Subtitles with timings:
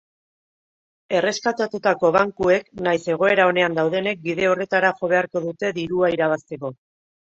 [1.17, 6.73] Erreskatatutako bankuek nahiz egoera onean daudenek bide horretara jo beharko dute dirua irabazteko.